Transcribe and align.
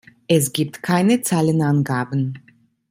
Es 0.27 0.51
gibt 0.51 0.81
keine 0.81 1.21
Zahlenangaben. 1.21 2.39